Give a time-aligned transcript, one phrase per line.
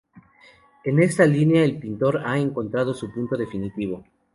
[0.83, 4.03] En esta línea el pintor ha encontrado su punto definitivo.